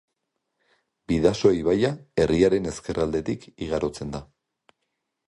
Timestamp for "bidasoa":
1.11-1.51